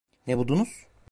[0.27, 0.87] Ne buldunuz?